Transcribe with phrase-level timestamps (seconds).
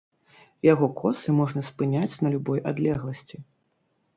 [0.67, 3.35] Яго косы можна спыняць на любой адлегласці.